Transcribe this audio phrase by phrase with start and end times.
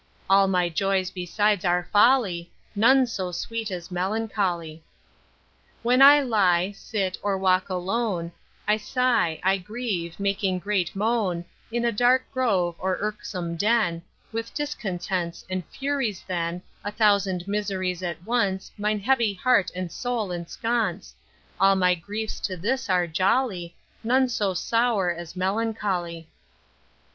[0.27, 4.83] All my joys besides are folly, None so sweet as melancholy.
[5.83, 8.31] When I lie, sit, or walk alone,
[8.67, 14.01] I sigh, I grieve, making great moan, In a dark grove, or irksome den,
[14.31, 20.31] With discontents and Furies then, A thousand miseries at once Mine heavy heart and soul
[20.31, 21.13] ensconce,
[21.59, 26.27] All my griefs to this are jolly, None so sour as melancholy.